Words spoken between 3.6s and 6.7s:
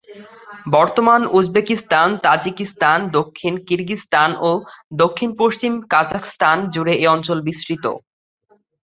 কিরগিজস্তান ও দক্ষিণপশ্চিম কাজাখস্তান